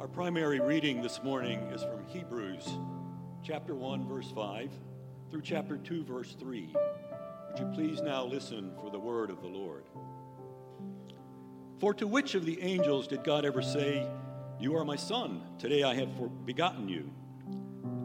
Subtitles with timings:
[0.00, 2.66] Our primary reading this morning is from Hebrews
[3.42, 4.70] chapter 1, verse 5
[5.30, 6.74] through chapter 2, verse 3.
[6.74, 9.84] Would you please now listen for the word of the Lord?
[11.80, 14.08] For to which of the angels did God ever say,
[14.58, 17.12] You are my son, today I have begotten you?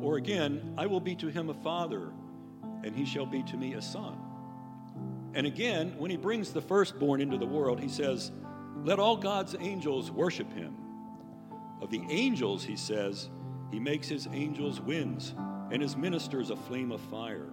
[0.01, 2.11] Or again, I will be to him a father,
[2.83, 4.17] and he shall be to me a son.
[5.33, 8.33] And again, when he brings the firstborn into the world, he says,
[8.83, 10.75] Let all God's angels worship him.
[11.81, 13.29] Of the angels, he says,
[13.71, 15.35] he makes his angels winds
[15.71, 17.49] and his ministers a flame of fire.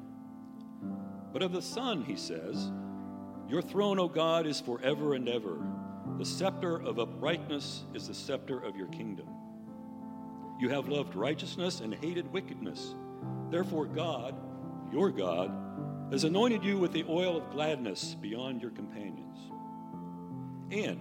[1.33, 2.71] But of the Son, he says,
[3.49, 5.59] Your throne, O God, is forever and ever.
[6.19, 9.27] The scepter of uprightness is the scepter of your kingdom.
[10.61, 12.95] You have loved righteousness and hated wickedness.
[13.51, 14.35] Therefore, God,
[14.93, 15.51] your God,
[16.13, 19.39] has anointed you with the oil of gladness beyond your companions.
[20.71, 21.01] And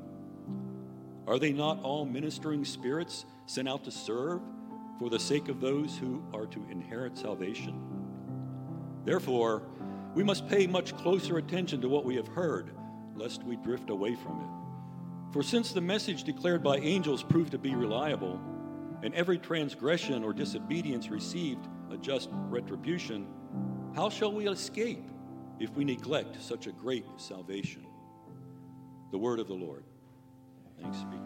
[1.31, 4.41] Are they not all ministering spirits sent out to serve
[4.99, 7.81] for the sake of those who are to inherit salvation?
[9.05, 9.63] Therefore,
[10.13, 12.71] we must pay much closer attention to what we have heard,
[13.15, 15.33] lest we drift away from it.
[15.33, 18.37] For since the message declared by angels proved to be reliable,
[19.01, 23.25] and every transgression or disobedience received a just retribution,
[23.95, 25.09] how shall we escape
[25.61, 27.85] if we neglect such a great salvation?
[29.11, 29.85] The word of the Lord.
[30.81, 31.17] Thanks be.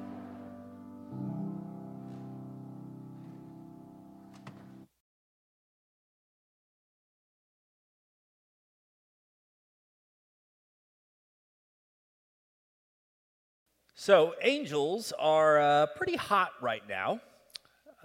[13.98, 17.22] So, angels are uh, pretty hot right now.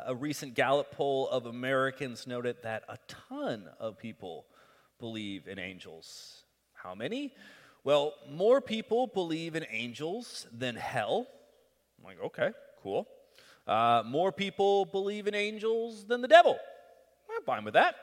[0.07, 4.47] A recent Gallup poll of Americans noted that a ton of people
[4.99, 6.45] believe in angels.
[6.73, 7.35] How many?
[7.85, 11.27] Well, more people believe in angels than hell.
[12.01, 12.51] I'm like, okay,
[12.83, 13.07] cool.
[13.67, 16.59] Uh, more people believe in angels than the devil.
[17.35, 17.95] I'm fine with that.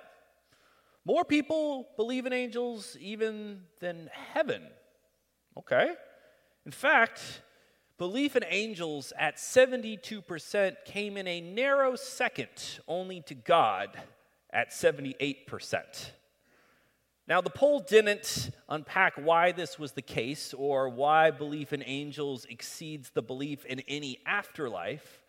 [1.03, 4.61] More people believe in angels even than heaven.
[5.57, 5.93] Okay.
[6.65, 7.41] In fact,
[7.97, 13.89] belief in angels at 72% came in a narrow second only to God
[14.51, 16.11] at 78%.
[17.27, 22.45] Now, the poll didn't unpack why this was the case or why belief in angels
[22.45, 25.21] exceeds the belief in any afterlife,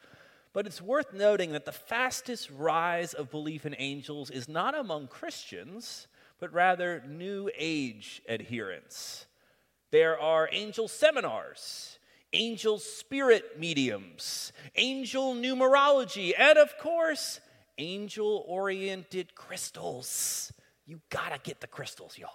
[0.52, 5.08] but it's worth noting that the fastest rise of belief in angels is not among
[5.08, 6.06] Christians,
[6.38, 9.26] but rather New Age adherents.
[9.90, 11.98] There are angel seminars,
[12.32, 17.40] angel spirit mediums, angel numerology, and of course,
[17.76, 20.52] angel oriented crystals.
[20.88, 22.30] You gotta get the crystals, y'all.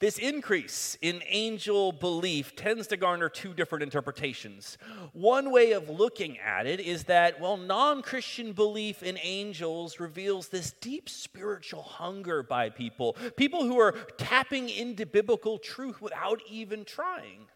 [0.00, 4.78] This increase in angel belief tends to garner two different interpretations.
[5.12, 10.48] One way of looking at it is that, well, non Christian belief in angels reveals
[10.48, 16.86] this deep spiritual hunger by people, people who are tapping into biblical truth without even
[16.86, 17.48] trying.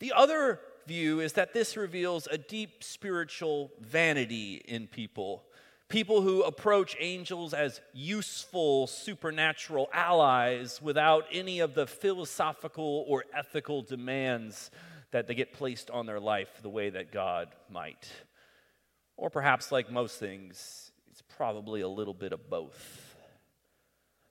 [0.00, 5.44] The other view is that this reveals a deep spiritual vanity in people
[5.92, 13.82] people who approach angels as useful supernatural allies without any of the philosophical or ethical
[13.82, 14.70] demands
[15.10, 18.08] that they get placed on their life the way that God might.
[19.18, 23.14] Or perhaps, like most things, it's probably a little bit of both.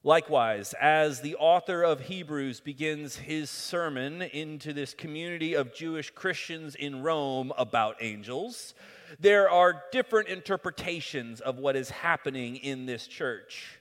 [0.04, 6.74] Likewise, as the author of Hebrews begins his sermon into this community of Jewish Christians
[6.74, 8.74] in Rome about angels,
[9.20, 13.80] there are different interpretations of what is happening in this church.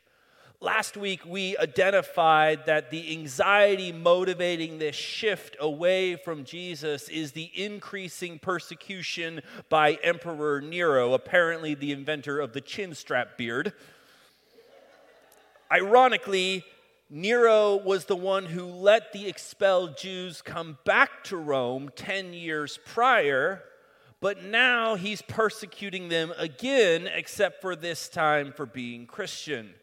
[0.63, 7.51] Last week, we identified that the anxiety motivating this shift away from Jesus is the
[7.55, 9.41] increasing persecution
[9.71, 13.73] by Emperor Nero, apparently the inventor of the chin strap beard.
[15.73, 16.63] Ironically,
[17.09, 22.79] Nero was the one who let the expelled Jews come back to Rome 10 years
[22.85, 23.63] prior
[24.21, 29.75] but now he's persecuting them again, except for this time for being Christian.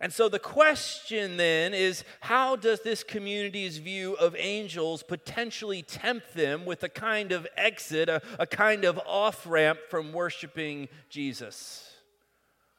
[0.00, 6.34] And so the question then is how does this community's view of angels potentially tempt
[6.34, 11.88] them with a kind of exit, a, a kind of off ramp from worshiping Jesus?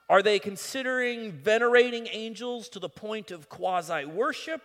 [0.09, 4.61] Are they considering venerating angels to the point of quasi worship?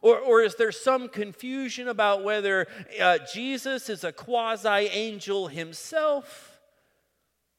[0.00, 2.66] Or, or is there some confusion about whether
[3.00, 6.58] uh, Jesus is a quasi angel himself?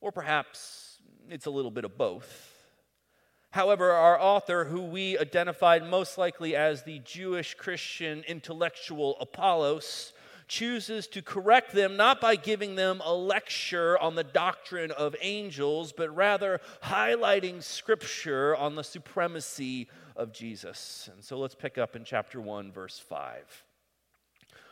[0.01, 0.97] Or perhaps
[1.29, 2.49] it's a little bit of both.
[3.51, 10.13] However, our author, who we identified most likely as the Jewish Christian intellectual Apollos,
[10.47, 15.93] chooses to correct them not by giving them a lecture on the doctrine of angels,
[15.95, 19.87] but rather highlighting scripture on the supremacy
[20.19, 21.09] of Jesus.
[21.13, 23.63] And so let's pick up in chapter 1, verse 5.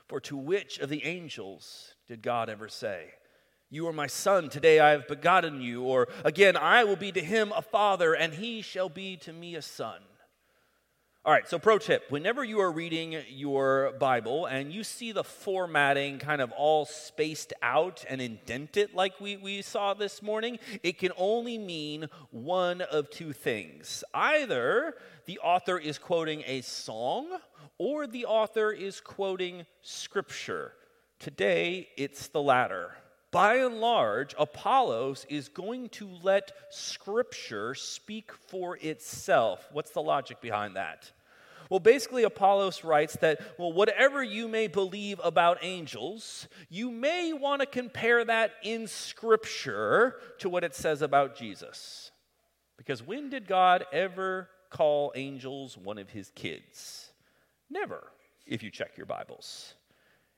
[0.08, 3.14] For to which of the angels did God ever say,
[3.70, 5.84] You are my son, today I have begotten you?
[5.84, 9.56] Or again, I will be to him a father, and he shall be to me
[9.56, 10.02] a son.
[11.28, 15.26] All right, so pro tip whenever you are reading your Bible and you see the
[15.26, 20.98] formatting kind of all spaced out and indented like we, we saw this morning, it
[20.98, 24.06] can only mean one of two things.
[24.14, 24.94] Either
[25.26, 27.28] the author is quoting a song
[27.78, 30.72] or the author is quoting scripture.
[31.20, 32.96] Today, it's the latter.
[33.32, 39.68] By and large, Apollos is going to let scripture speak for itself.
[39.74, 41.12] What's the logic behind that?
[41.70, 47.62] Well, basically, Apollos writes that, well, whatever you may believe about angels, you may want
[47.62, 52.12] to compare that in Scripture to what it says about Jesus.
[52.78, 57.12] Because when did God ever call angels one of his kids?
[57.70, 58.08] Never,
[58.46, 59.74] if you check your Bibles.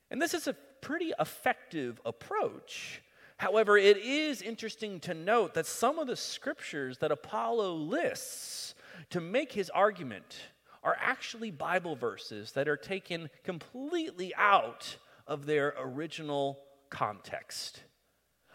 [0.09, 3.01] And this is a pretty effective approach.
[3.37, 8.75] However, it is interesting to note that some of the scriptures that Apollo lists
[9.11, 10.41] to make his argument
[10.83, 14.97] are actually Bible verses that are taken completely out
[15.27, 16.59] of their original
[16.89, 17.83] context.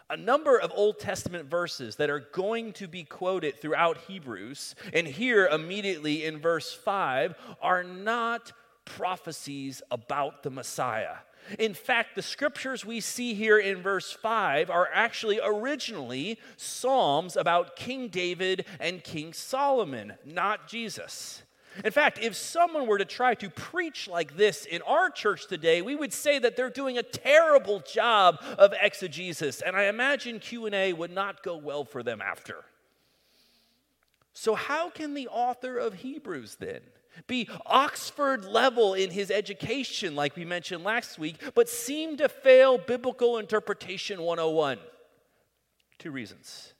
[0.09, 5.07] A number of Old Testament verses that are going to be quoted throughout Hebrews, and
[5.07, 8.51] here immediately in verse 5, are not
[8.85, 11.15] prophecies about the Messiah.
[11.59, 17.75] In fact, the scriptures we see here in verse 5 are actually originally Psalms about
[17.75, 21.43] King David and King Solomon, not Jesus.
[21.83, 25.81] In fact, if someone were to try to preach like this in our church today,
[25.81, 30.93] we would say that they're doing a terrible job of exegesis, and I imagine Q&A
[30.93, 32.63] would not go well for them after.
[34.33, 36.81] So how can the author of Hebrews then
[37.27, 42.77] be Oxford level in his education like we mentioned last week, but seem to fail
[42.77, 44.77] biblical interpretation 101?
[45.97, 46.73] Two reasons.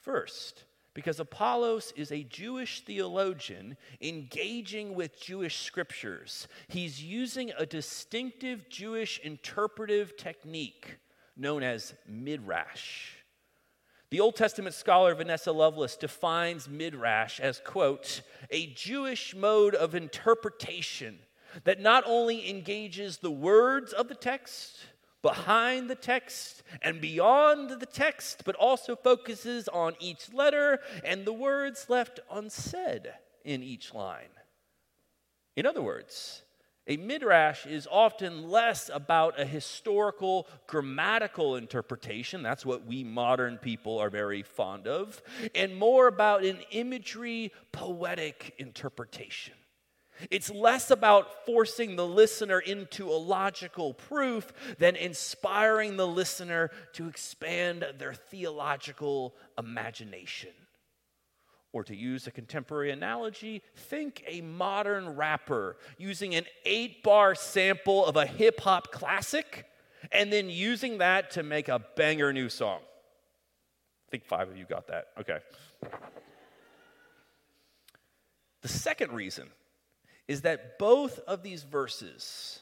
[0.00, 0.64] First,
[0.94, 6.48] because Apollos is a Jewish theologian engaging with Jewish scriptures.
[6.68, 10.98] He's using a distinctive Jewish interpretive technique
[11.36, 13.14] known as midrash.
[14.10, 21.18] The Old Testament scholar Vanessa Lovelace defines midrash as, quote, a Jewish mode of interpretation
[21.64, 24.78] that not only engages the words of the text,
[25.22, 31.32] behind the text and beyond the text, but also focuses on each letter and the
[31.32, 33.12] words left unsaid
[33.44, 34.28] in each line.
[35.56, 36.42] In other words,
[36.86, 43.98] a midrash is often less about a historical, grammatical interpretation, that's what we modern people
[43.98, 45.20] are very fond of,
[45.54, 49.54] and more about an imagery, poetic interpretation.
[50.30, 57.08] It's less about forcing the listener into a logical proof than inspiring the listener to
[57.08, 60.50] expand their theological imagination.
[61.72, 68.06] Or to use a contemporary analogy, think a modern rapper using an eight bar sample
[68.06, 69.66] of a hip hop classic
[70.10, 72.80] and then using that to make a banger new song.
[74.08, 75.08] I think five of you got that.
[75.20, 75.38] Okay.
[78.62, 79.48] The second reason
[80.28, 82.60] is that both of these verses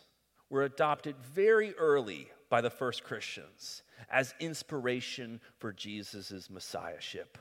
[0.49, 7.37] were adopted very early by the first Christians as inspiration for Jesus' messiahship.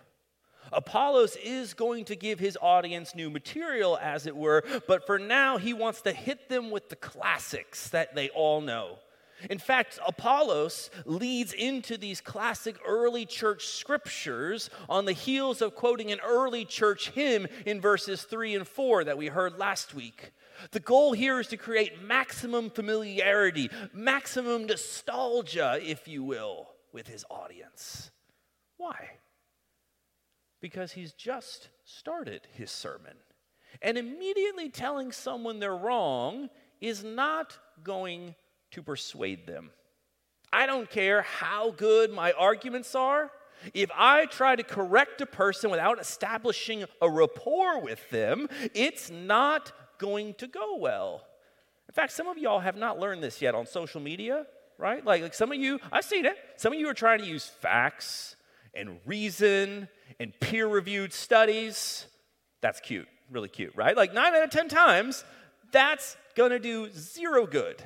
[0.74, 5.58] Apollos is going to give his audience new material, as it were, but for now
[5.58, 8.98] he wants to hit them with the classics that they all know.
[9.50, 16.12] In fact, Apollos leads into these classic early church scriptures on the heels of quoting
[16.12, 20.32] an early church hymn in verses 3 and 4 that we heard last week.
[20.72, 27.26] The goal here is to create maximum familiarity, maximum nostalgia, if you will, with his
[27.30, 28.12] audience.
[28.78, 29.10] Why?
[30.66, 33.18] because he's just started his sermon.
[33.84, 36.50] And immediately telling someone they're wrong
[36.82, 38.34] is not going
[38.76, 39.72] to persuade them.
[40.52, 43.32] I don't care how good my arguments are.
[43.74, 49.72] If I try to correct a person without establishing a rapport with them, it's not
[49.98, 51.24] going to go well.
[51.88, 54.46] In fact, some of y'all have not learned this yet on social media,
[54.78, 55.04] right?
[55.06, 56.38] Like, like some of you, I've seen it.
[56.58, 58.36] Some of you are trying to use facts
[58.74, 59.88] and reason
[60.20, 62.08] and peer reviewed studies.
[62.60, 63.96] That's cute, really cute, right?
[63.96, 65.24] Like nine out of 10 times,
[65.72, 67.82] that's gonna do zero good.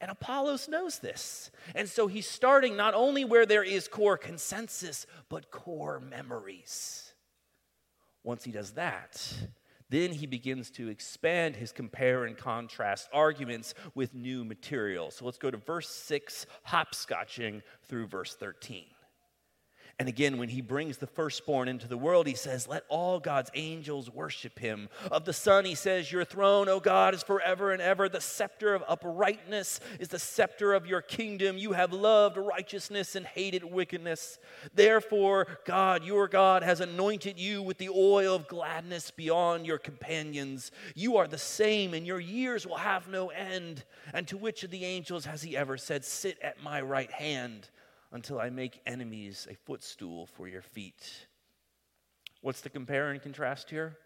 [0.00, 1.50] And Apollos knows this.
[1.74, 7.12] And so he's starting not only where there is core consensus, but core memories.
[8.22, 9.32] Once he does that,
[9.90, 15.10] then he begins to expand his compare and contrast arguments with new material.
[15.10, 18.84] So let's go to verse 6, hopscotching through verse 13.
[20.00, 23.50] And again, when he brings the firstborn into the world, he says, Let all God's
[23.54, 24.88] angels worship him.
[25.10, 28.08] Of the Son, he says, Your throne, O God, is forever and ever.
[28.08, 31.58] The scepter of uprightness is the scepter of your kingdom.
[31.58, 34.38] You have loved righteousness and hated wickedness.
[34.72, 40.70] Therefore, God, your God, has anointed you with the oil of gladness beyond your companions.
[40.94, 43.82] You are the same, and your years will have no end.
[44.14, 47.68] And to which of the angels has he ever said, Sit at my right hand?
[48.12, 51.26] Until I make enemies a footstool for your feet.
[52.40, 53.96] What's the compare and contrast here?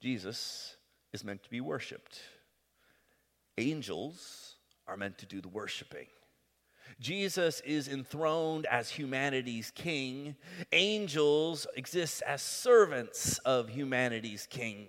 [0.00, 0.76] Jesus
[1.12, 2.20] is meant to be worshiped.
[3.56, 6.06] Angels are meant to do the worshiping.
[7.00, 10.36] Jesus is enthroned as humanity's king.
[10.72, 14.88] Angels exist as servants of humanity's king.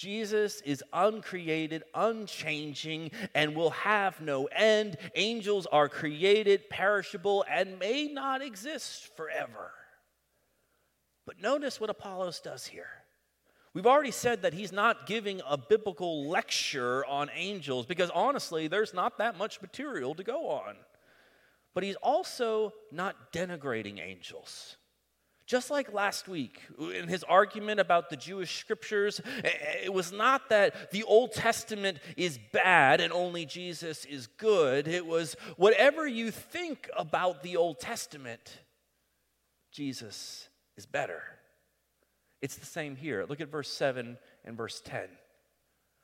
[0.00, 4.96] Jesus is uncreated, unchanging, and will have no end.
[5.14, 9.72] Angels are created, perishable, and may not exist forever.
[11.26, 12.88] But notice what Apollos does here.
[13.74, 18.94] We've already said that he's not giving a biblical lecture on angels because honestly, there's
[18.94, 20.76] not that much material to go on.
[21.74, 24.78] But he's also not denigrating angels.
[25.50, 26.60] Just like last week,
[26.94, 31.32] in his argument about the Jewish scriptures, eh, eh, it was not that the Old
[31.32, 34.86] Testament is bad and only Jesus is good.
[34.86, 38.60] It was whatever you think about the Old Testament,
[39.72, 41.20] Jesus is better.
[42.40, 43.26] It's the same here.
[43.28, 45.08] Look at verse 7 and verse 10.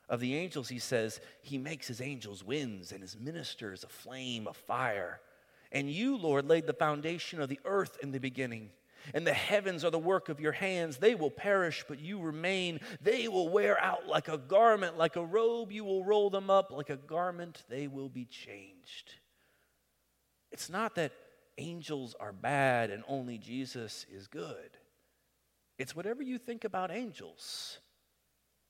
[0.09, 4.49] Of the angels, he says, He makes his angels winds and his ministers a flame
[4.49, 5.21] of fire.
[5.71, 8.71] And you, Lord, laid the foundation of the earth in the beginning
[9.15, 10.99] and the heavens are the work of your hands.
[10.99, 12.81] They will perish, but you remain.
[13.01, 15.73] They will wear out like a garment, like a robe.
[15.73, 17.65] You will roll them up like a garment.
[17.69, 19.15] They will be changed.
[20.51, 21.13] It's not that
[21.59, 24.77] angels are bad and only Jesus is good.
[25.79, 27.79] It's whatever you think about angels,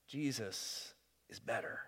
[0.07, 0.93] Jesus
[1.29, 1.79] is better.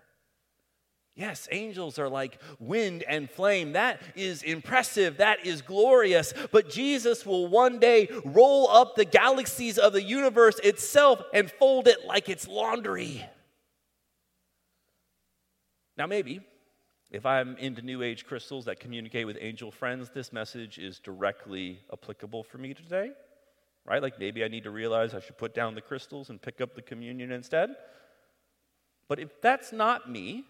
[1.20, 3.72] Yes, angels are like wind and flame.
[3.72, 5.18] That is impressive.
[5.18, 6.32] That is glorious.
[6.50, 11.88] But Jesus will one day roll up the galaxies of the universe itself and fold
[11.88, 13.22] it like it's laundry.
[15.98, 16.40] Now, maybe
[17.10, 21.80] if I'm into New Age crystals that communicate with angel friends, this message is directly
[21.92, 23.10] applicable for me today,
[23.84, 24.00] right?
[24.00, 26.74] Like maybe I need to realize I should put down the crystals and pick up
[26.74, 27.76] the communion instead.
[29.06, 30.46] But if that's not me,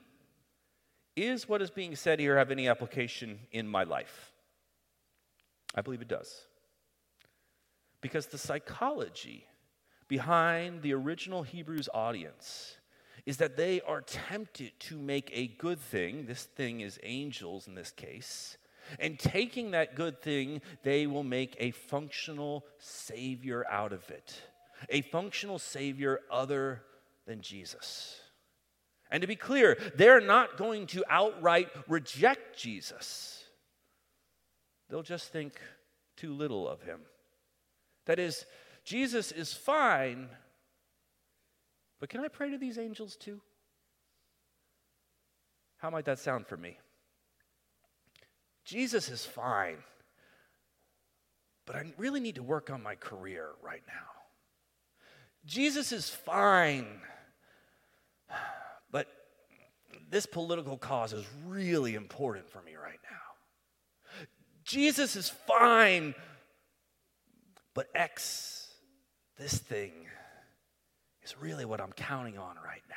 [1.21, 4.33] is what is being said here have any application in my life?
[5.75, 6.47] I believe it does.
[8.01, 9.47] Because the psychology
[10.09, 12.77] behind the original Hebrews audience
[13.27, 17.75] is that they are tempted to make a good thing, this thing is angels in
[17.75, 18.57] this case,
[18.99, 24.43] and taking that good thing, they will make a functional Savior out of it.
[24.89, 26.83] A functional Savior other
[27.27, 28.21] than Jesus.
[29.11, 33.45] And to be clear, they're not going to outright reject Jesus.
[34.89, 35.61] They'll just think
[36.17, 37.01] too little of him.
[38.07, 38.45] That is,
[38.85, 40.29] Jesus is fine,
[41.99, 43.41] but can I pray to these angels too?
[45.79, 46.79] How might that sound for me?
[48.65, 49.79] Jesus is fine,
[51.67, 54.07] but I really need to work on my career right now.
[55.47, 57.01] Jesus is fine
[60.11, 63.17] this political cause is really important for me right now.
[64.65, 66.15] Jesus is fine,
[67.75, 68.69] but X,
[69.39, 69.93] this thing,
[71.23, 72.97] is really what I'm counting on right now.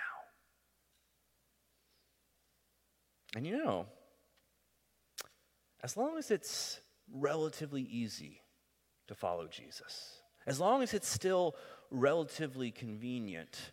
[3.36, 3.86] And you know,
[5.84, 6.80] as long as it's
[7.12, 8.42] relatively easy
[9.08, 11.56] to follow Jesus, as long as it's still
[11.92, 13.72] relatively convenient,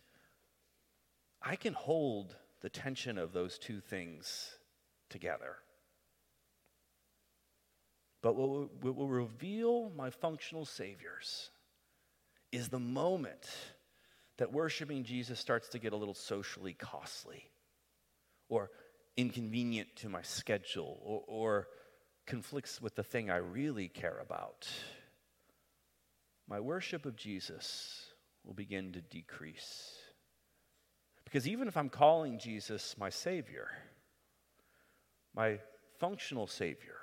[1.41, 4.57] I can hold the tension of those two things
[5.09, 5.57] together.
[8.21, 11.49] But what will, reveal my functional saviors
[12.51, 13.49] is the moment
[14.37, 17.49] that worshiping Jesus starts to get a little socially costly
[18.47, 18.69] or
[19.17, 21.67] inconvenient to my schedule or, or
[22.27, 24.67] conflicts with the thing I really care about.
[26.47, 28.05] My worship of Jesus
[28.45, 30.00] will begin to decrease.
[31.31, 33.69] Because even if I'm calling Jesus my Savior,
[35.33, 35.59] my
[35.97, 36.97] functional Savior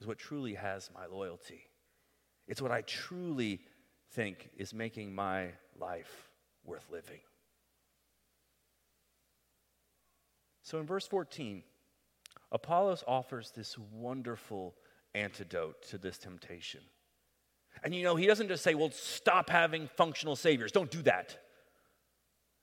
[0.00, 1.64] is what truly has my loyalty.
[2.46, 3.60] It's what I truly
[4.12, 6.30] think is making my life
[6.64, 7.18] worth living.
[10.62, 11.64] So in verse 14,
[12.52, 14.76] Apollos offers this wonderful
[15.12, 16.82] antidote to this temptation.
[17.82, 20.70] And you know, he doesn't just say, well, stop having functional saviors.
[20.70, 21.36] Don't do that.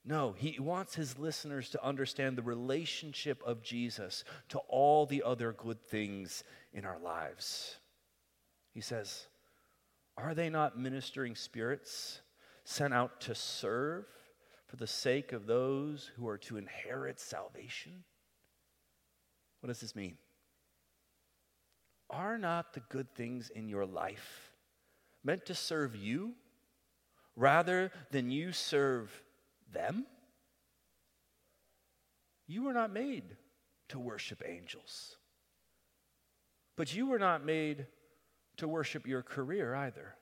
[0.08, 5.52] No, he wants his listeners to understand the relationship of Jesus to all the other
[5.52, 7.76] good things in our lives.
[8.74, 9.28] He says,
[10.16, 12.22] Are they not ministering spirits
[12.64, 14.06] sent out to serve
[14.68, 18.06] for the sake of those who are to inherit salvation?
[19.60, 20.18] What does this mean?
[22.10, 24.54] Are not the good things in your life
[25.22, 26.32] meant to serve you
[27.36, 29.12] rather than you serve
[29.72, 30.06] them?
[32.48, 33.36] You were not made
[33.90, 35.18] to worship angels.
[36.76, 37.88] But you were not made
[38.58, 40.16] to worship your career either.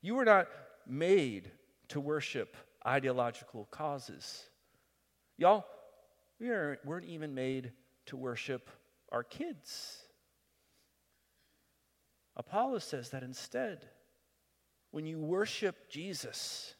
[0.00, 0.48] You were not
[0.86, 1.50] made
[1.88, 4.48] to worship ideological causes.
[5.36, 5.66] Y'all,
[6.40, 7.72] we weren't even made
[8.06, 8.70] to worship
[9.10, 9.98] our kids.
[12.36, 13.88] Apollos says that instead,
[14.92, 16.74] when you worship Jesus,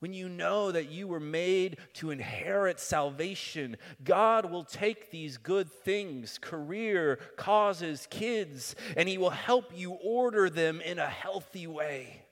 [0.00, 5.70] when you know that you were made to inherit salvation, God will take these good
[5.70, 12.22] things career, causes, kids and He will help you order them in a healthy way.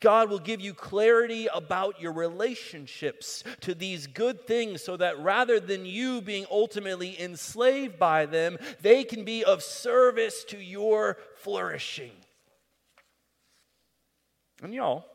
[0.00, 5.60] God will give you clarity about your relationships to these good things so that rather
[5.60, 12.12] than you being ultimately enslaved by them, they can be of service to your flourishing.
[14.62, 15.06] And y'all,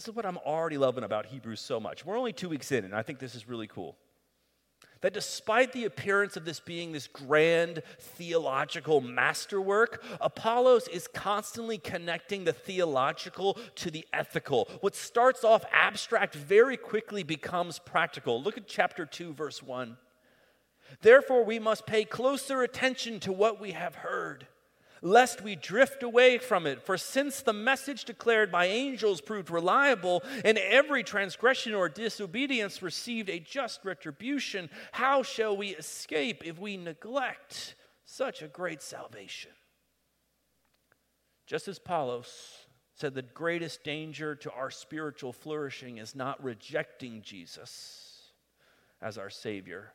[0.00, 2.06] this is what I'm already loving about Hebrews so much.
[2.06, 3.98] We're only two weeks in, and I think this is really cool.
[5.02, 12.44] That despite the appearance of this being this grand theological masterwork, Apollos is constantly connecting
[12.44, 14.70] the theological to the ethical.
[14.80, 18.42] What starts off abstract very quickly becomes practical.
[18.42, 19.98] Look at chapter 2, verse 1.
[21.02, 24.46] Therefore, we must pay closer attention to what we have heard
[25.02, 26.82] lest we drift away from it.
[26.82, 33.28] For since the message declared by angels proved reliable, and every transgression or disobedience received
[33.28, 39.52] a just retribution, how shall we escape if we neglect such a great salvation?
[41.46, 48.32] Just as Apollos said, the greatest danger to our spiritual flourishing is not rejecting Jesus
[49.00, 49.92] as our Savior,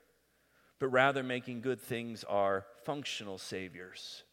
[0.79, 4.23] but rather making good things our functional Saviors.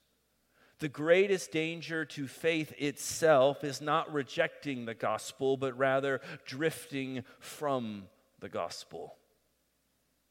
[0.83, 8.09] The greatest danger to faith itself is not rejecting the gospel, but rather drifting from
[8.41, 9.15] the gospel.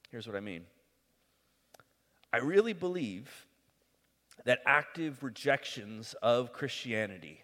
[0.09, 0.65] Here's what I mean
[2.33, 3.47] I really believe
[4.43, 7.39] that active rejections of Christianity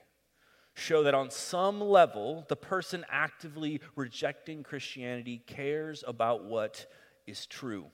[0.73, 6.87] show that on some level, the person actively rejecting Christianity cares about what
[7.25, 7.85] is true.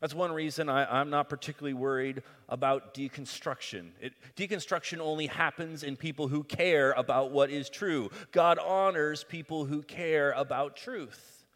[0.00, 3.92] That's one reason I, am not particularly worried about deconstruction.
[4.00, 8.10] It, deconstruction only happens in people who care about what is true.
[8.30, 11.46] God honors people who care about truth.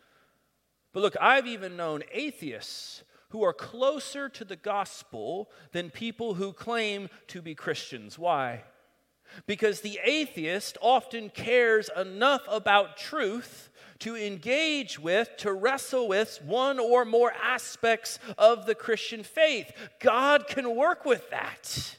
[0.93, 6.53] But look, I've even known atheists who are closer to the gospel than people who
[6.53, 8.19] claim to be Christians.
[8.19, 8.65] Why?
[9.47, 13.70] Because the atheist often cares enough about truth
[14.01, 19.71] to engage with, to wrestle with one or more aspects of the Christian faith.
[20.01, 21.97] God can work with that.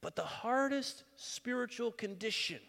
[0.00, 2.60] But the hardest spiritual condition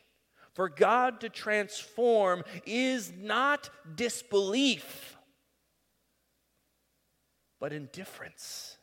[0.54, 5.16] for God to transform is not disbelief,
[7.60, 8.78] but indifference.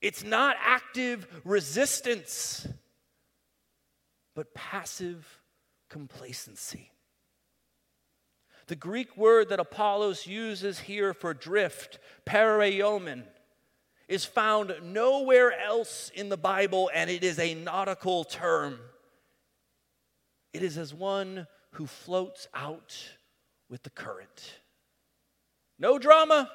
[0.00, 2.68] It's not active resistance,
[4.34, 5.40] but passive
[5.88, 6.90] complacency.
[8.66, 13.22] The Greek word that Apollos uses here for drift, paraiomen,
[14.08, 18.78] is found nowhere else in the Bible, and it is a nautical term.
[20.52, 22.96] It is as one who floats out
[23.68, 24.60] with the current.
[25.78, 26.50] No drama,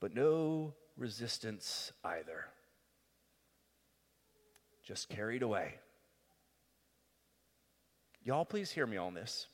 [0.00, 2.46] but no resistance either.
[4.84, 5.74] Just carried away.
[8.22, 9.46] Y'all, please hear me on this.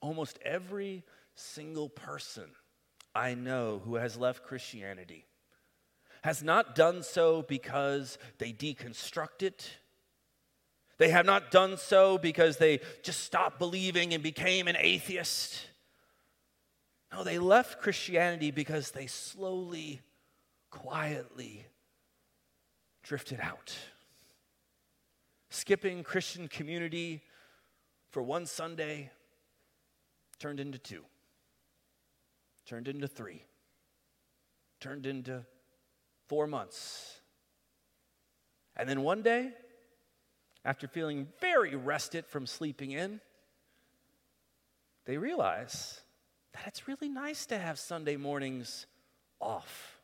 [0.00, 2.50] Almost every single person
[3.14, 5.26] I know who has left Christianity
[6.22, 9.70] has not done so because they deconstruct it.
[10.96, 15.66] They have not done so because they just stopped believing and became an atheist.
[17.12, 20.00] No, they left Christianity because they slowly,
[20.70, 21.66] quietly
[23.02, 23.76] drifted out.
[25.54, 27.22] Skipping Christian community
[28.10, 29.10] for one Sunday
[30.38, 31.04] turned into two
[32.66, 33.42] turned into three,
[34.80, 35.44] turned into
[36.28, 37.20] four months.
[38.76, 39.52] And then one day,
[40.64, 43.20] after feeling very rested from sleeping in,
[45.04, 46.00] they realize
[46.54, 48.86] that it's really nice to have Sunday mornings
[49.40, 50.00] off.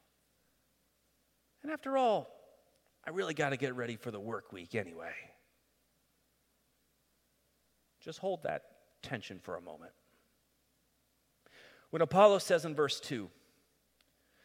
[1.63, 2.29] And after all,
[3.07, 5.15] I really got to get ready for the work week anyway.
[8.01, 8.63] Just hold that
[9.03, 9.93] tension for a moment.
[11.91, 13.29] When Apollo says in verse 2,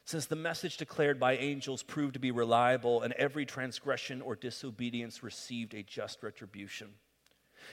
[0.06, 5.24] since the message declared by angels proved to be reliable and every transgression or disobedience
[5.24, 6.89] received a just retribution,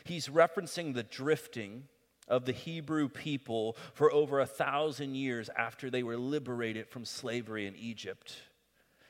[0.05, 1.85] he's referencing the drifting
[2.29, 7.67] of the Hebrew people for over a thousand years after they were liberated from slavery
[7.67, 8.37] in Egypt.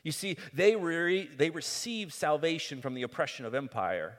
[0.03, 4.19] You see, they, re- they received salvation from the oppression of empire.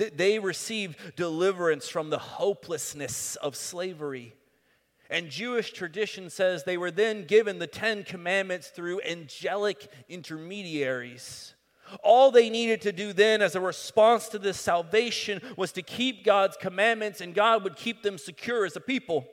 [0.00, 4.34] They received deliverance from the hopelessness of slavery.
[5.10, 11.54] And Jewish tradition says they were then given the Ten Commandments through angelic intermediaries.
[12.04, 16.24] All they needed to do then, as a response to this salvation, was to keep
[16.24, 19.26] God's commandments, and God would keep them secure as a people.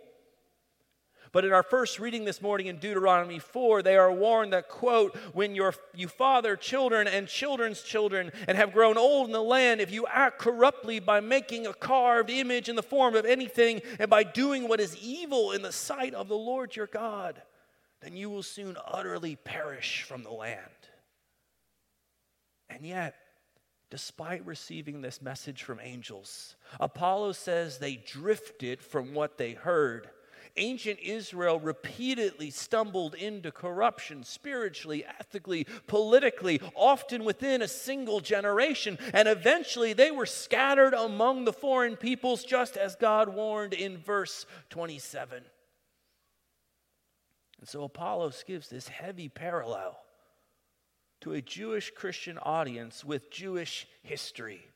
[1.37, 5.15] But in our first reading this morning in Deuteronomy 4, they are warned that, quote,
[5.33, 9.79] when your, you father children and children's children and have grown old in the land,
[9.79, 14.09] if you act corruptly by making a carved image in the form of anything and
[14.09, 17.39] by doing what is evil in the sight of the Lord your God,
[18.01, 20.59] then you will soon utterly perish from the land.
[22.67, 23.13] And yet,
[23.91, 30.09] despite receiving this message from angels, Apollo says they drifted from what they heard
[30.57, 38.97] ancient Israel repeatedly stumbled into corruption spiritually, ethically, politically, often within a single generation.
[39.13, 44.45] And eventually they were scattered among the foreign peoples, just as God warned in verse
[44.69, 45.43] 27.
[47.59, 49.99] And so Apollos gives this heavy parallel
[51.21, 54.67] to a Jewish Christian audience with Jewish history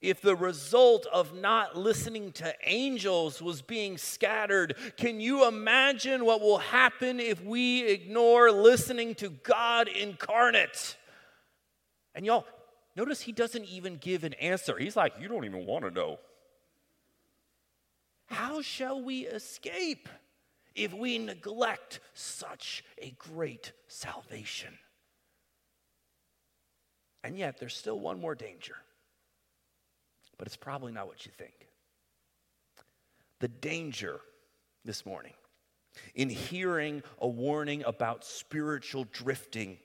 [0.00, 6.40] if the result of not listening to angels was being scattered, can you imagine what
[6.40, 10.96] will happen if we ignore listening to God incarnate?
[12.14, 12.46] And y'all,
[12.94, 14.78] notice he doesn't even give an answer.
[14.78, 16.18] He's like, You don't even want to know.
[18.26, 20.08] How shall we escape
[20.76, 24.78] if we neglect such a great salvation?
[27.24, 28.76] And yet, there's still one more danger
[30.38, 31.68] but it's probably not what you think.
[33.40, 34.20] The danger
[34.84, 35.34] this morning
[36.14, 39.78] in hearing a warning about spiritual drifting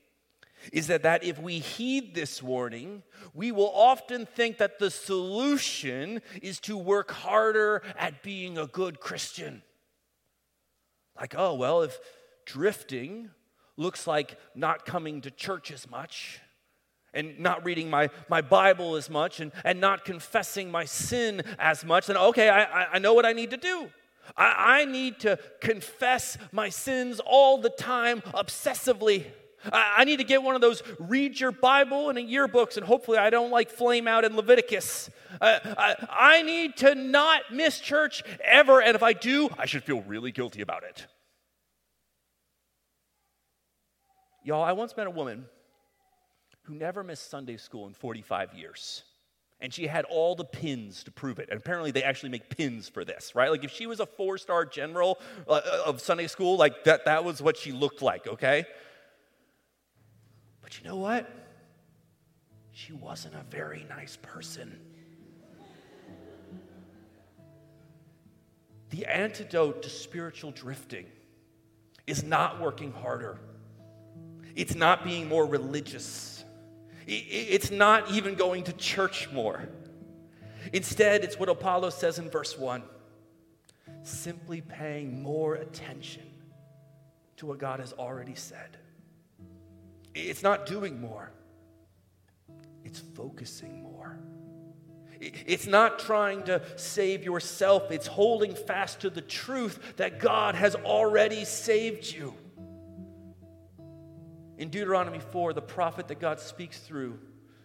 [0.72, 3.02] is that, that if we heed this warning,
[3.34, 9.00] we will often think that the solution is to work harder at being a good
[9.00, 9.62] Christian.
[11.20, 11.98] Like, oh, well, if
[12.46, 13.30] drifting
[13.76, 16.40] looks like not coming to church as much,
[17.14, 21.84] and not reading my, my Bible as much and, and not confessing my sin as
[21.84, 23.88] much, then okay, I, I know what I need to do.
[24.36, 29.26] I, I need to confess my sins all the time, obsessively.
[29.72, 32.84] I, I need to get one of those read your Bible and a yearbooks, and
[32.84, 35.10] hopefully I don't like flame out in Leviticus.
[35.40, 39.84] Uh, I, I need to not miss church ever, and if I do, I should
[39.84, 41.06] feel really guilty about it.
[44.44, 45.46] Y'all, I once met a woman
[46.64, 49.02] who never missed Sunday school in 45 years.
[49.60, 51.48] And she had all the pins to prove it.
[51.50, 53.50] And apparently, they actually make pins for this, right?
[53.50, 57.24] Like, if she was a four star general uh, of Sunday school, like that, that
[57.24, 58.66] was what she looked like, okay?
[60.60, 61.30] But you know what?
[62.72, 64.80] She wasn't a very nice person.
[68.90, 71.06] The antidote to spiritual drifting
[72.06, 73.38] is not working harder,
[74.56, 76.33] it's not being more religious,
[77.06, 79.68] it's not even going to church more.
[80.72, 82.82] Instead, it's what Apollo says in verse 1
[84.02, 86.22] simply paying more attention
[87.36, 88.76] to what God has already said.
[90.14, 91.32] It's not doing more,
[92.84, 94.18] it's focusing more.
[95.20, 100.74] It's not trying to save yourself, it's holding fast to the truth that God has
[100.74, 102.34] already saved you.
[104.58, 107.18] In Deuteronomy 4, the prophet that God speaks through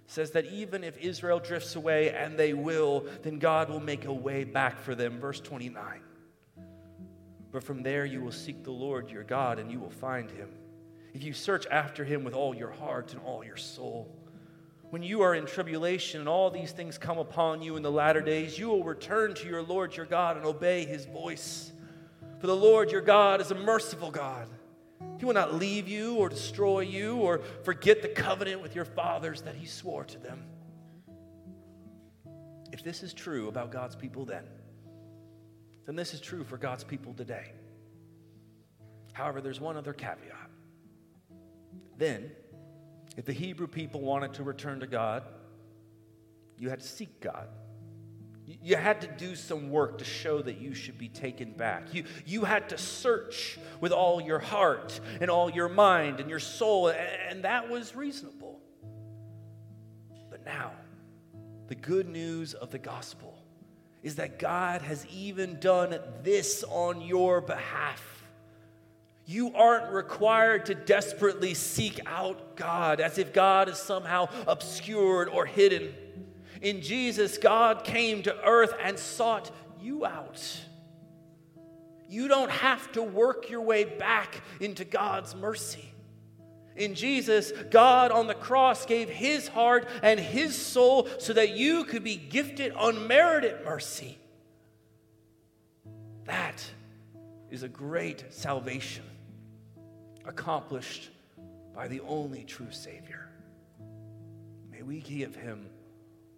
[0.07, 4.13] says that even if Israel drifts away, and they will, then God will make a
[4.13, 5.19] way back for them.
[5.19, 6.01] Verse 29.
[7.51, 10.49] But from there you will seek the Lord your God, and you will find him.
[11.13, 14.15] If you search after him with all your heart and all your soul.
[14.89, 18.21] When you are in tribulation and all these things come upon you in the latter
[18.21, 21.71] days, you will return to your Lord your God and obey his voice.
[22.39, 24.47] For the Lord your God is a merciful God.
[25.19, 29.41] He will not leave you or destroy you or forget the covenant with your fathers
[29.41, 30.45] that he swore to them.
[32.71, 34.45] If this is true about God's people then,
[35.85, 37.51] then this is true for God's people today.
[39.11, 40.49] However, there's one other caveat.
[41.97, 42.31] Then,
[43.17, 45.23] if the Hebrew people wanted to return to God,
[46.57, 47.49] you had to seek God.
[48.63, 51.93] You had to do some work to show that you should be taken back.
[51.93, 56.39] You, you had to search with all your heart and all your mind and your
[56.39, 58.59] soul, and that was reasonable.
[60.31, 60.71] But now,
[61.67, 63.37] the good news of the gospel
[64.01, 68.23] is that God has even done this on your behalf.
[69.25, 75.45] You aren't required to desperately seek out God as if God is somehow obscured or
[75.45, 75.93] hidden.
[76.61, 80.43] In Jesus, God came to earth and sought you out.
[82.07, 85.93] You don't have to work your way back into God's mercy.
[86.75, 91.83] In Jesus, God on the cross gave his heart and his soul so that you
[91.83, 94.17] could be gifted unmerited mercy.
[96.25, 96.63] That
[97.51, 99.03] is a great salvation
[100.25, 101.09] accomplished
[101.75, 103.29] by the only true Savior.
[104.71, 105.65] May we give him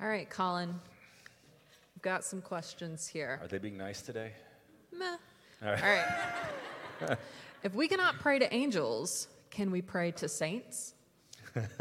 [0.00, 0.68] All right, Colin.
[1.96, 3.40] We've got some questions here.
[3.42, 4.30] Are they being nice today?
[4.96, 5.16] Meh.
[5.60, 5.82] All right.
[5.82, 7.18] All right.
[7.64, 10.94] if we cannot pray to angels, can we pray to saints?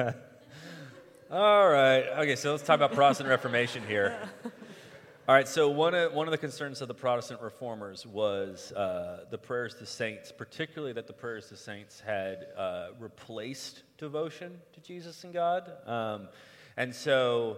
[1.29, 2.05] All right.
[2.17, 4.17] Okay, so let's talk about Protestant Reformation here.
[5.29, 9.25] All right, so one of, one of the concerns of the Protestant reformers was uh,
[9.29, 14.79] the prayers to saints, particularly that the prayers to saints had uh, replaced devotion to
[14.81, 15.71] Jesus and God.
[15.85, 16.29] Um,
[16.77, 17.57] and so,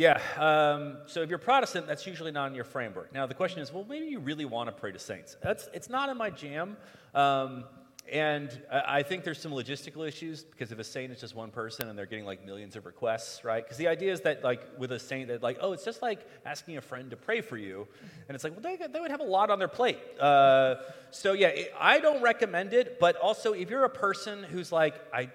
[0.00, 3.12] yeah, um, so if you're Protestant, that's usually not in your framework.
[3.12, 5.36] Now, the question is well, maybe you really want to pray to saints.
[5.42, 6.78] That's, it's not in my jam.
[7.14, 7.64] Um,
[8.10, 11.86] and I think there's some logistical issues because if a saint is just one person
[11.90, 13.62] and they're getting like millions of requests, right?
[13.62, 16.26] Because the idea is that like with a saint that like, oh, it's just like
[16.46, 17.86] asking a friend to pray for you,
[18.26, 19.98] and it's like, well, they, they would have a lot on their plate.
[20.18, 20.76] Uh,
[21.10, 22.98] so yeah, it, I don't recommend it.
[22.98, 25.28] But also, if you're a person who's like, I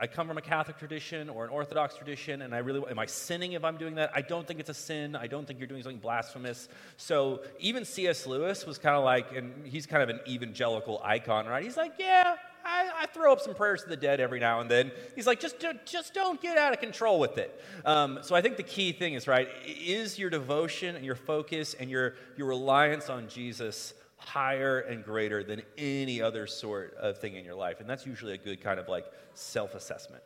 [0.00, 3.06] I come from a Catholic tradition or an Orthodox tradition, and I really am I
[3.06, 4.10] sinning if I'm doing that?
[4.14, 5.16] I don't think it's a sin.
[5.16, 6.68] I don't think you're doing something blasphemous.
[6.96, 8.26] So even C.S.
[8.26, 11.62] Lewis was kind of like, and he's kind of an evangelical icon, right?
[11.62, 14.70] He's like, yeah, I, I, throw up some prayers to the dead every now and
[14.70, 14.92] then.
[15.14, 15.56] He's like, just,
[15.86, 17.60] just don't get out of control with it.
[17.84, 21.74] Um, so I think the key thing is, right, is your devotion and your focus
[21.74, 27.36] and your, your reliance on Jesus higher and greater than any other sort of thing
[27.36, 27.80] in your life.
[27.80, 30.22] And that's usually a good kind of like self assessment.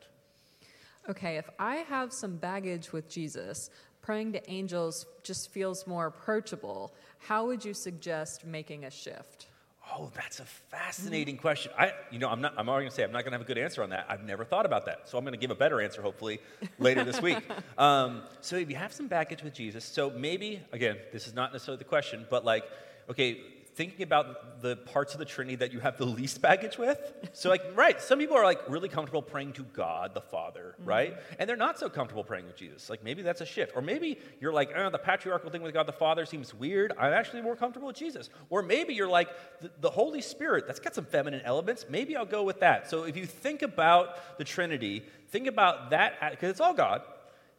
[1.09, 3.70] Okay, if I have some baggage with Jesus,
[4.01, 6.95] praying to angels just feels more approachable.
[7.18, 9.49] How would you suggest making a shift?
[9.92, 11.70] Oh, that's a fascinating question.
[11.78, 12.55] I, you know, I'm not.
[12.57, 14.07] I'm already going to say I'm not going to have a good answer on that.
[14.09, 16.40] I've never thought about that, so I'm going to give a better answer hopefully
[16.78, 17.38] later this week.
[17.76, 21.53] Um, so if you have some baggage with Jesus, so maybe again, this is not
[21.53, 22.64] necessarily the question, but like,
[23.11, 23.40] okay,
[23.74, 27.12] thinking about the parts of the Trinity that you have the least baggage with.
[27.32, 30.88] So, like, right, some people are like really comfortable praying to God the Father, mm-hmm.
[30.88, 31.16] right?
[31.38, 32.88] And they're not so comfortable praying with Jesus.
[32.88, 33.72] Like, maybe that's a shift.
[33.74, 36.92] Or maybe you're like, oh, the patriarchal thing with God the Father seems weird.
[36.98, 38.30] I'm actually more comfortable with Jesus.
[38.48, 39.28] Or maybe you're like,
[39.60, 41.86] the, the Holy Spirit, that's got some feminine elements.
[41.88, 42.88] Maybe I'll go with that.
[42.88, 47.02] So, if you think about the Trinity, think about that, because it's all God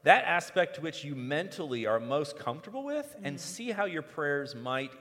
[0.03, 3.43] that aspect which you mentally are most comfortable with and mm-hmm.
[3.43, 4.91] see how your prayers might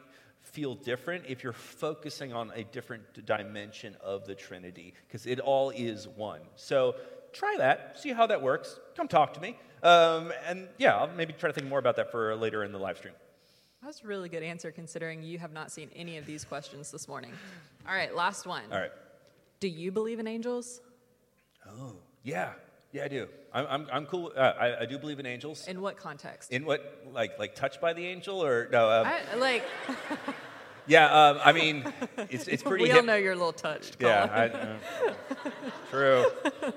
[0.44, 5.70] feel different if you're focusing on a different dimension of the Trinity, because it all
[5.70, 6.40] is one.
[6.54, 6.94] So
[7.32, 8.78] try that, see how that works.
[8.96, 9.58] Come talk to me.
[9.82, 12.78] Um, and yeah, I'll maybe try to think more about that for later in the
[12.78, 13.14] live stream.
[13.82, 17.06] That's a really good answer considering you have not seen any of these questions this
[17.06, 17.32] morning.
[17.86, 18.62] All right, last one.
[18.72, 18.92] All right.
[19.60, 20.80] Do you believe in angels?
[21.68, 22.52] Oh, yeah.
[22.94, 23.26] Yeah, I do.
[23.52, 24.32] I'm, I'm, I'm cool.
[24.36, 25.66] Uh, I, I do believe in angels.
[25.66, 26.52] In what context?
[26.52, 28.88] In what, like, like touched by the angel or no?
[28.88, 29.64] Um, I, like.
[30.86, 31.92] Yeah, um, I mean,
[32.30, 32.84] it's, it's pretty.
[32.84, 33.96] we all know you're a little touched.
[33.98, 35.50] Yeah, I, uh,
[35.94, 36.26] true,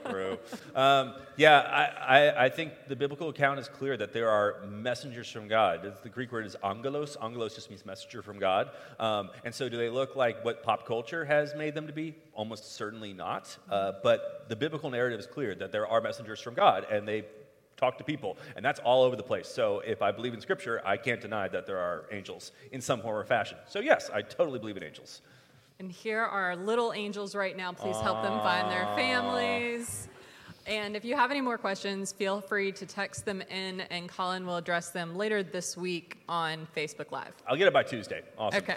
[0.10, 0.38] true.
[0.76, 5.30] Um, yeah, I, I, I, think the biblical account is clear that there are messengers
[5.30, 5.94] from God.
[6.04, 7.18] The Greek word is angelos.
[7.22, 8.70] Angelos just means messenger from God.
[9.00, 12.16] Um, and so, do they look like what pop culture has made them to be?
[12.34, 13.58] Almost certainly not.
[13.70, 17.26] Uh, but the biblical narrative is clear that there are messengers from God, and they
[17.78, 18.38] talk to people.
[18.56, 19.48] And that's all over the place.
[19.48, 23.02] So if I believe in Scripture, I can't deny that there are angels in some
[23.02, 23.58] form or fashion.
[23.68, 25.22] So yes, I totally believe in angels.
[25.80, 27.72] And here are our little angels right now.
[27.72, 30.08] Please help them find their families.
[30.66, 34.46] And if you have any more questions, feel free to text them in, and Colin
[34.46, 37.34] will address them later this week on Facebook Live.
[37.48, 38.22] I'll get it by Tuesday.
[38.38, 38.64] Awesome.
[38.64, 38.76] Okay.